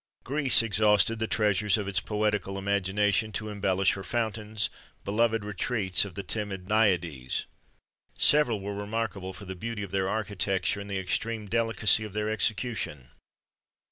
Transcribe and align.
Greece 0.23 0.63
exhausted 0.63 1.19
the 1.19 1.27
treasures 1.27 1.77
of 1.77 1.87
its 1.87 1.99
poetical 1.99 2.57
imagination 2.57 3.31
to 3.33 3.49
embellish 3.49 3.93
her 3.93 4.03
fountains, 4.03 4.71
beloved 5.05 5.45
retreats 5.45 6.05
of 6.05 6.15
the 6.15 6.23
timid 6.23 6.67
Naiades. 6.67 7.45
Several 8.17 8.59
were 8.59 8.73
remarkable 8.73 9.31
for 9.31 9.45
the 9.45 9.53
beauty 9.53 9.83
of 9.83 9.91
their 9.91 10.09
architecture 10.09 10.79
and 10.79 10.89
the 10.89 10.97
extreme 10.97 11.47
delicacy 11.47 12.03
of 12.03 12.13
their 12.13 12.29
execution. 12.31 13.09